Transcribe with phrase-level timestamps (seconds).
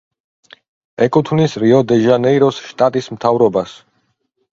[1.05, 3.77] ეკუთვნის რიო-დე-ჟანეიროს შტატის მთავრობას.